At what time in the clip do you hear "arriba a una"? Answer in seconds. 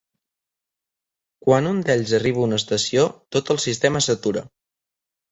2.19-2.57